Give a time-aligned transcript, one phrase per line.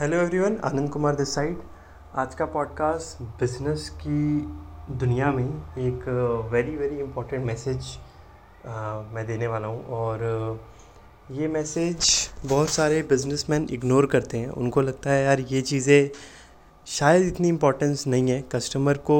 [0.00, 1.56] Hello everyone Anand Kumar this side
[2.14, 4.38] आज का podcast business की
[4.98, 5.46] दुनिया में
[5.78, 6.04] एक
[6.52, 7.86] वेरी वेरी इम्पोर्टेंट मैसेज
[9.14, 10.20] मैं देने वाला हूँ और
[11.30, 12.10] uh, ये मैसेज
[12.46, 16.10] बहुत सारे बिजनेसमैन इग्नोर करते हैं। उनको लगता है यार ये चीज़ें
[16.86, 19.18] शायद इतनी इम्पोर्टेंस नहीं है। कस्टमर को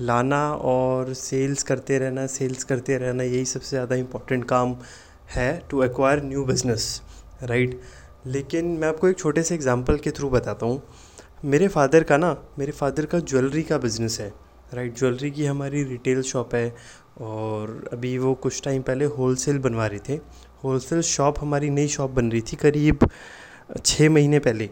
[0.00, 4.76] लाना और सेल्स करते रहना सेल्स करते रहना यही सबसे ज़्यादा इम्पोर्टेंट काम
[5.34, 7.02] है to acquire new business
[7.42, 7.80] right
[8.26, 10.82] लेकिन मैं आपको एक छोटे से एग्ज़ाम्पल के थ्रू बताता हूँ।
[11.44, 14.32] मेरे फादर का ना, मेरे फादर का ज्वेलरी का बिज़नेस है
[14.74, 16.74] राइट ज्वेलरी की हमारी रिटेल शॉप है
[17.20, 20.20] और अभी वो कुछ टाइम पहले होलसेल बनवा रहे थे।
[20.64, 23.08] होलसेल शॉप हमारी नई शॉप बन रही थी करीब
[23.76, 24.68] छः महीने पहले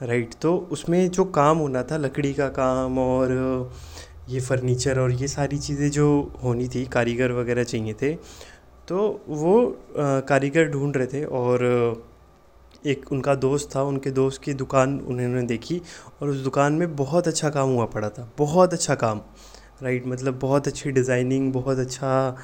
[0.00, 3.70] राइट तो उसमें जो काम होना था, लकड़ी का काम और
[4.28, 6.06] ये फर्नीचर और ये सारी चीज़ें जो
[6.42, 8.14] होनी थी, कारीगर वगैरह चाहिए थे
[8.88, 9.54] तो वो
[10.28, 11.60] कारीगर ढूंढ रहे थे और
[12.86, 15.80] एक उनका दोस्त था उनके दोस्त की दुकान उन्होंने देखी
[16.22, 19.20] और उस दुकान में बहुत अच्छा काम हुआ पड़ा था बहुत अच्छा काम
[19.82, 22.36] राइट मतलब बहुत अच्छी डिज़ाइनिंग बहुत अच्छा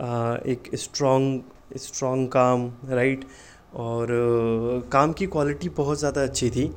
[0.00, 3.24] आ, एक स्ट्रॉन्ग स्ट्रॉन्ग काम राइट
[3.74, 6.70] और आ, काम की क्वालिटी बहुत ज़्यादा अच्छी थी।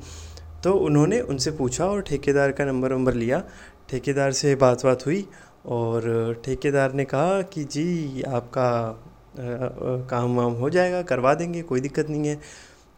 [0.64, 3.42] तो उन्होंने उनसे पूछा और ठेकेदार का नंबर वंबर लिया।
[3.88, 5.24] ठेकेदार से बात बात हुई
[5.66, 8.66] और ठेकेदार ने कहा कि जी आपका
[9.30, 12.40] आ, आ, काम वाम हो जाएगा करवा देंगे कोई दिक्कत नहीं है।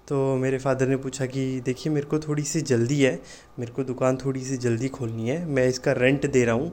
[0.08, 3.18] तो मेरे फादर ने पूछा कि देखिए, मेरे को थोड़ी सी जल्दी है,
[3.58, 6.72] मेरे को दुकान थोड़ी सी जल्दी खोलनी है, मैं इसका रेंट दे रहा हूँ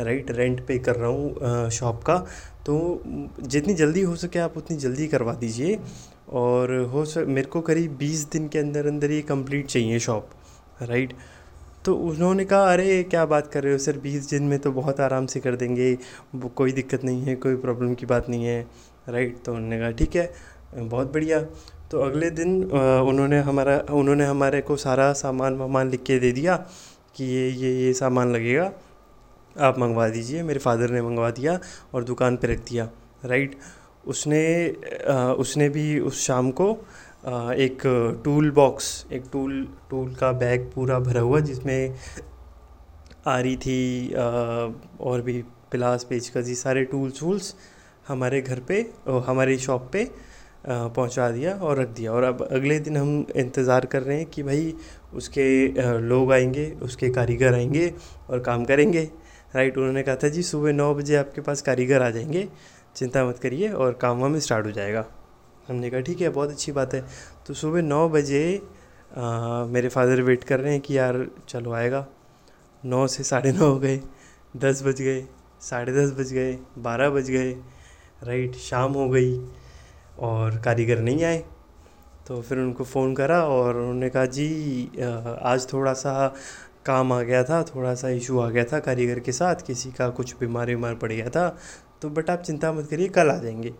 [0.00, 2.16] राइट रेंट पे कर रहा हूँ शॉप का।
[2.66, 3.02] तो
[3.42, 5.78] जितनी जल्दी हो सके आप उतनी जल्दी करवा दीजिए
[6.30, 10.30] और हो सक मेरे को करीब बीस दिन के अंदर अंदर ये कंप्लीट चाहिए शॉप
[10.82, 11.12] राइट
[11.84, 13.98] तो उन्होंने कहा, अरे, क्या बात कर रहे हो सर?
[13.98, 15.96] बीस दिन में तो बहुत आराम से कर देंगे
[16.36, 18.60] कोई दिक्कत नहीं है, कोई प्रॉब्लम की बात नहीं है
[19.08, 20.32] राइट तो उन्होंने कहा, ठीक है,
[20.74, 21.40] बहुत बढ़िया।
[21.90, 26.56] तो अगले दिन उन्होंने हमारा, उन्होंने हमारे को सारा सामान वामान लिख के दे दिया
[27.16, 28.70] कि ये ये ये सामान लगेगा।
[29.56, 31.58] आप मंगवा दीजिए, मेरे फादर ने मंगवा दिया
[31.94, 32.88] और दुकान पे रख दिया,
[33.24, 33.56] राइट?
[34.06, 34.68] उसने
[35.40, 36.70] उसने भी उस शाम को
[37.58, 37.82] एक
[38.24, 41.94] टूल बॉक्स, एक टूल टूल का बैग पूरा भरा हुआ जिसमें
[43.26, 45.42] आ रही थी और भी
[45.72, 47.54] पिलास, पेचकस, ये सारे टूल्स वूल्स
[48.08, 48.86] हमारे घर पे
[49.26, 50.10] हमारी शॉप पे
[50.64, 54.42] पहुँचा दिया और रख दिया। और अब अगले दिन हम इंतज़ार कर रहे हैं कि
[54.42, 54.74] भाई
[55.14, 57.92] उसके लोग आएँगे उसके कारीगर आएँगे
[58.30, 59.02] और काम करेंगे।
[59.54, 62.48] राइट उन्होंने कहा था जी सुबह नौ बजे आपके पास कारीगर आ जाएँगे।
[62.96, 65.04] चिंता मत करिए और काम वाम स्टार्ट हो जाएगा।
[65.68, 67.04] हमने कहा ठीक है बहुत अच्छी बात है।
[67.46, 68.60] तो सुबह नौ बजे
[69.08, 72.06] आ, मेरे फादर वेट कर रहे हैं कि यार चलो आएगा।
[72.82, 74.00] नौ से साढ़े नौ हो गए
[74.56, 75.24] दस बज गए
[75.60, 77.52] साढ़े दस बज गए बारह बज गए।
[78.22, 79.32] राइट शाम हो गई।
[80.20, 81.42] और कारीगर नहीं आए।
[82.26, 84.88] तो फिर उनको फ़ोन करा और उन्होंने कहा, जी
[85.42, 86.34] आज थोड़ा सा
[86.86, 90.08] काम आ गया था, थोड़ा सा इशू आ गया था कारीगर के साथ, किसी का
[90.10, 91.48] कुछ बीमार बीमार पड़ गया था
[92.02, 93.72] तो बट आप चिंता मत करिए, कल आ जाएँगे।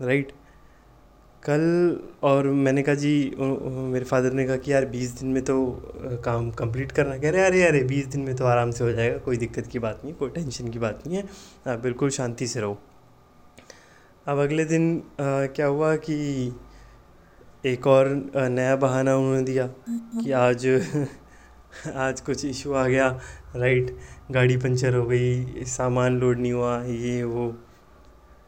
[0.00, 0.32] राइट?
[1.42, 5.56] कल और मैंने कहा, जी मेरे फादर ने कहा कि यार बीस दिन में तो
[6.24, 9.18] काम कंप्लीट करना कह रहे अरे अरे, बीस दिन में तो आराम से हो जाएगा,
[9.18, 11.24] कोई दिक्कत की बात नहीं कोई टेंशन की बात नहीं है,
[11.66, 12.78] आप बिल्कुल शांति से रहो।
[14.28, 16.14] अब अगले दिन आ, क्या हुआ कि
[17.66, 20.66] एक और नया बहाना उन्होंने दिया कि आज
[21.96, 23.08] आज कुछ इशू आ गया।
[23.56, 23.96] राइट
[24.30, 27.48] गाड़ी पंचर हो गई सामान लोड नहीं हुआ ये वो।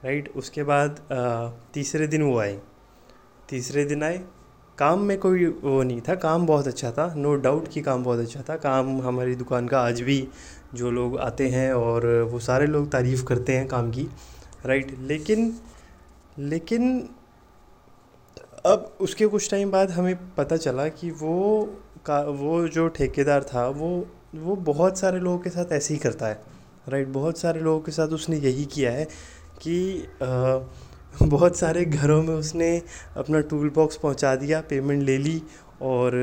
[0.05, 2.61] राइट उसके बाद आ, तीसरे दिन वो आए।
[3.49, 4.25] तीसरे दिन आए।
[4.79, 8.19] काम में कोई वो नहीं था। काम बहुत अच्छा था। नो डाउट कि काम बहुत
[8.19, 10.29] अच्छा था। काम हमारी दुकान का आज भी
[10.75, 14.09] जो लोग आते हैं और वो सारे लोग तारीफ़ करते हैं काम की।
[14.67, 15.59] राइट लेकिन
[16.39, 17.09] लेकिन
[18.67, 21.65] अब उसके कुछ टाइम बाद हमें पता चला कि वो
[22.07, 26.27] का वो जो ठेकेदार था वो वो बहुत सारे लोगों के साथ ऐसे ही करता
[26.27, 26.43] है।
[26.89, 29.05] राइट बहुत सारे लोगों के साथ उसने यही किया है
[29.63, 30.59] कि आ,
[31.23, 32.83] बहुत सारे घरों में उसने
[33.17, 35.43] अपना टूल बॉक्स पहुँचा दिया पेमेंट ले ली
[35.83, 36.15] और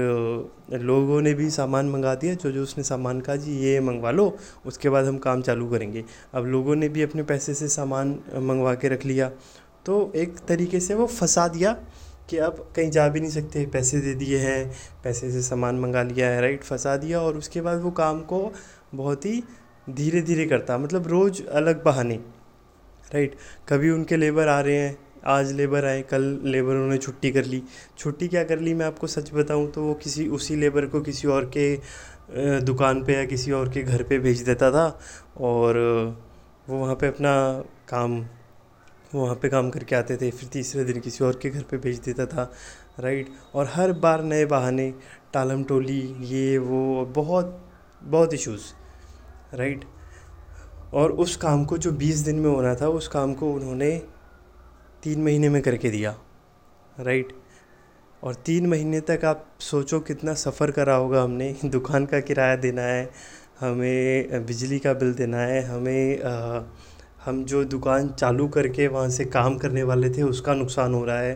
[0.74, 4.36] लोगों ने भी सामान मंगा दिया, जो जो उसने सामान कहा, जी, ये मंगवा लो,
[4.66, 6.04] उसके बाद हम काम चालू करेंगे।
[6.34, 9.30] अब लोगों ने भी अपने पैसे से सामान मंगवा के रख लिया।
[9.86, 11.74] तो एक तरीके से वो फंसा दिया
[12.30, 14.72] कि अब कहीं जा भी नहीं सकते, पैसे दे दिए हैं,
[15.04, 16.64] पैसे से सामान मंगा लिया है, राइट?
[16.64, 18.52] फंसा दिया और उसके बाद वो काम को
[18.96, 19.44] बहुत ही
[19.90, 22.16] धीरे धीरे करता मतलब रोज़ अलग बहाने,
[23.12, 23.36] राइट?
[23.70, 27.62] कभी उनके लेबर आ रहे हैं आज लेबर आए, कल लेबर उन्होंने छुट्टी कर ली।
[27.98, 31.28] छुट्टी क्या कर ली मैं आपको सच बताऊँ तो वो किसी, उसी लेबर को किसी
[31.28, 34.88] और के दुकान पे या किसी और के घर पे भेज देता था
[35.40, 35.78] और
[36.68, 37.34] वो वहाँ पे अपना
[37.90, 38.20] काम
[39.14, 41.78] वो वहाँ पे काम करके आते थे। फिर तीसरे दिन किसी और के घर पे
[41.78, 42.52] भेज देता था
[43.00, 44.94] राइट और हर बार नए बहाने
[45.34, 47.66] टालम टोली, ये, वो, बहुत
[48.04, 48.62] बहुत इश्यूज़
[49.58, 49.86] राइट
[50.94, 53.92] और उस काम को जो बीस दिन में होना था, उस काम को उन्होंने
[55.04, 56.16] तीन महीने में करके दिया
[57.00, 57.34] राइट
[58.24, 62.82] और तीन महीने तक आप सोचो कितना सफ़र करा होगा हमने। दुकान का किराया देना
[62.82, 63.10] है
[63.60, 66.62] हमें बिजली का बिल देना है हमें आ,
[67.26, 71.20] हम जो दुकान चालू करके वहाँ से काम करने वाले थे उसका नुकसान हो रहा
[71.20, 71.34] है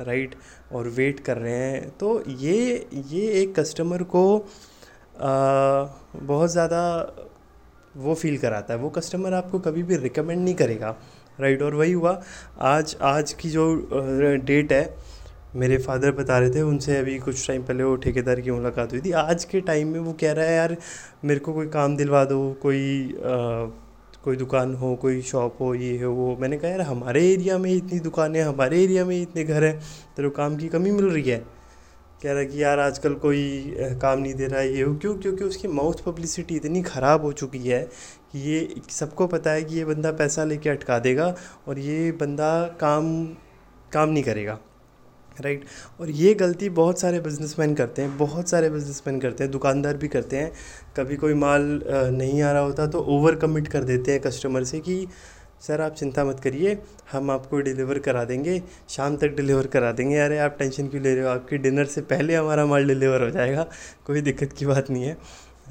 [0.00, 0.34] राइट
[0.72, 5.84] और वेट कर रहे हैं। तो ये ये एक कस्टमर को आ,
[6.16, 6.80] बहुत ज़्यादा
[7.96, 10.96] वो फील कराता है। वो कस्टमर आपको कभी भी रिकमेंड नहीं करेगा।
[11.38, 12.20] राइट और वही हुआ।
[12.60, 13.64] आज आज की जो
[14.44, 14.96] डेट है
[15.56, 19.00] मेरे फादर बता रहे थे उनसे अभी कुछ टाइम पहले वो ठेकेदार की मुलाकात हुई
[19.00, 20.76] थी। आज के टाइम में वो कह रहा है यार
[21.24, 23.66] मेरे को कोई काम दिलवा दो कोई आ,
[24.24, 27.70] कोई दुकान हो कोई शॉप हो ये हो वो मैंने कहा यार हमारे एरिया में
[27.72, 29.78] इतनी दुकानें हमारे एरिया में इतने घर हैं
[30.16, 31.42] तेरे काम की कमी मिल रही है?
[32.22, 35.44] कह रहा है कि यार आजकल कोई काम नहीं दे रहा है, ये क्यों क्योंकि
[35.44, 37.82] उसकी माउथ पब्लिसिटी इतनी ख़राब हो चुकी है
[38.32, 41.34] कि ये सबको पता है कि ये बंदा पैसा लेके अटका देगा
[41.68, 42.50] और ये बंदा
[42.80, 43.26] काम
[43.92, 44.58] काम नहीं करेगा
[45.38, 46.00] राइट right?
[46.00, 50.08] और ये गलती बहुत सारे बिजनेसमैन करते हैं, बहुत सारे बिजनेसमैन करते हैं, दुकानदार भी
[50.08, 50.52] करते हैं
[50.96, 54.80] कभी कोई माल नहीं आ रहा होता तो ओवर कमिट कर देते हैं कस्टमर से
[54.80, 55.06] कि
[55.66, 56.78] सर, आप चिंता मत करिए,
[57.12, 61.14] हम आपको डिलीवर करा देंगे। शाम तक डिलीवर करा देंगे। अरे, आप टेंशन क्यों ले
[61.14, 61.30] रहे हो?
[61.30, 63.66] आपके डिनर से पहले हमारा माल डिलीवर हो जाएगा।
[64.06, 65.16] कोई दिक्कत की बात नहीं है।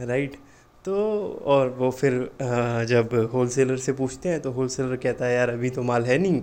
[0.02, 0.36] राइट?
[0.86, 0.94] तो
[1.46, 2.30] और वो फिर
[2.90, 6.04] जब होल सेलर से पूछते हैं तो होल सेलर कहता है, यार, अभी तो माल
[6.04, 6.42] है नहीं।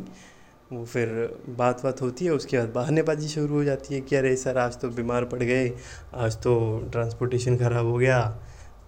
[0.72, 1.08] वो फिर
[1.48, 4.80] बात बात होती है, उसके बाद बहानेबाजी शुरू हो जाती है कि, अरे, सर, आज
[4.80, 5.72] तो बीमार पड़ गए।
[6.14, 8.38] आज तो ट्रांसपोर्टेशन ख़राब हो गया।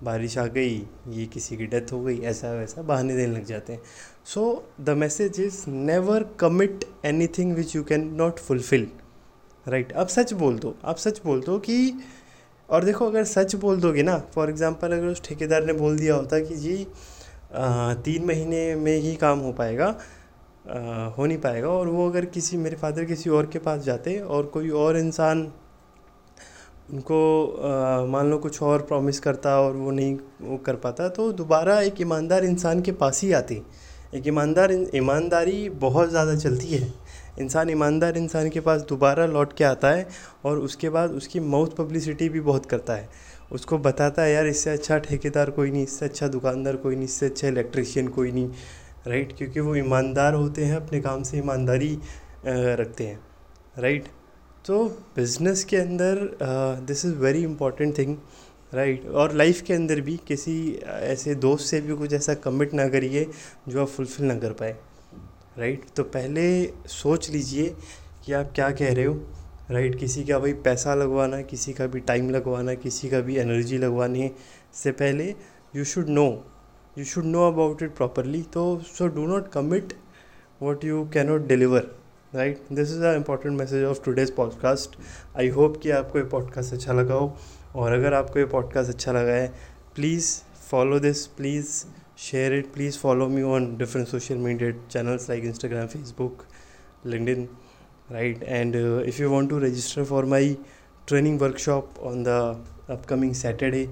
[0.03, 0.75] बारिश आ गई
[1.09, 3.81] ये किसी की डेथ हो गई ऐसा वैसा बहाने देने लग जाते हैं।
[4.25, 4.43] So
[4.81, 6.85] the message is never commit
[7.39, 8.89] anything which you can not fulfil
[9.67, 11.77] right अब सच बोल दो आप सच बोल दो कि
[12.69, 16.15] और देखो अगर सच बोल दोगे ना फॉर एग्ज़ाम्पल अगर उस ठेकेदार ने बोल दिया
[16.15, 16.87] होता कि जी
[17.55, 22.25] आ, तीन महीने में ही काम हो पाएगा आ, हो नहीं पाएगा और वो अगर
[22.27, 25.51] किसी मेरे फादर किसी और के पास जाते और कोई और इंसान
[26.93, 31.81] उनको मान लो कुछ और प्रॉमिस करता और वो नहीं वो कर पाता तो दोबारा
[31.81, 33.63] एक ईमानदार इंसान के पास ही आती।
[34.15, 36.93] एक ईमानदार ईमानदारी बहुत ज़्यादा चलती है।
[37.41, 40.07] इंसान ईमानदार इंसान के पास दोबारा लौट के आता है
[40.45, 43.09] और उसके बाद उसकी माउथ पब्लिसिटी भी बहुत करता है।
[43.53, 47.27] उसको बताता है, यार, इससे अच्छा ठेकेदार कोई नहीं, इससे अच्छा दुकानदार कोई नहीं, इससे
[47.27, 48.49] अच्छा इलेक्ट्रिशियन कोई नहीं।
[49.07, 51.99] राइट क्योंकि वो ईमानदार होते हैं, अपने काम से ईमानदारी
[52.47, 53.21] रखते हैं।
[53.79, 54.09] राइट
[54.67, 54.85] तो
[55.17, 56.39] बिज़नेस के अंदर
[56.87, 58.17] this is very important thing
[58.75, 60.55] right और लाइफ के अंदर भी किसी
[60.87, 63.27] ऐसे दोस्त से भी कुछ ऐसा कमिट ना करिए
[63.69, 64.77] जो आप फुलफ़िल ना कर पाए
[65.59, 66.45] राइट तो पहले
[66.87, 67.75] सोच लीजिए
[68.27, 69.15] कि आप क्या कह रहे हो
[69.71, 73.79] राइट किसी का भाई पैसा लगवाना, किसी का भी टाइम लगवाना, किसी का भी एनर्जी
[73.79, 74.31] लगवानी
[74.75, 75.35] से पहले
[75.77, 76.45] you should know
[76.99, 79.93] you should know about it properly तो so do not commit
[80.63, 82.02] what you cannot deliver
[82.35, 84.99] right this is a important message of today's podcast
[85.39, 87.37] I hope कि आपको ये पॉडकास्ट अच्छा लगा हो।
[87.75, 89.55] और अगर आपको ये पॉडकास्ट अच्छा लगा है
[89.95, 90.41] please
[90.71, 91.85] follow this please
[92.19, 96.43] share it please follow me on different social media channels like Instagram Facebook
[97.07, 97.49] LinkedIn
[98.13, 99.73] right and if you want to LinkedIn right?
[99.73, 100.57] And uh, if you want to register for my
[101.07, 102.57] training workshop on the
[102.95, 103.89] upcoming saturday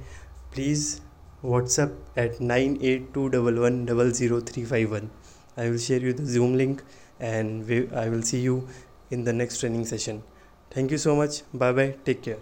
[0.53, 1.01] please
[1.43, 5.09] whatsapp at 9821100351
[5.57, 6.83] i will share you the zoom link.
[7.21, 8.69] And we, I will see you
[9.11, 10.23] in the next training session.
[10.71, 11.43] Thank you so much.
[11.53, 11.97] Bye bye.
[12.05, 12.39] Take care.